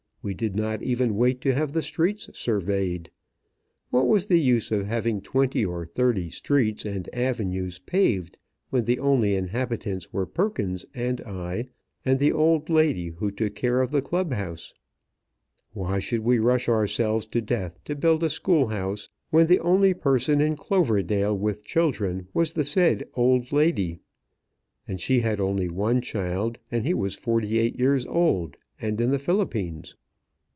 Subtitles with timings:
[0.23, 3.09] We did not even wait to have the streets surveyed.
[3.89, 8.37] What was the use of having twenty or thirty streets and avenues paved
[8.69, 11.65] when the only inhabitants were Perkins and I
[12.05, 14.75] and the old lady who took care of the Club house?
[15.73, 19.95] Why should we rush ourselves to death to build a school house when the only
[19.95, 23.97] person in Cloverdale with children was the said old lady?
[24.87, 29.09] And she had only one child, and he was forty eight years old, and in
[29.09, 29.95] the Philippines.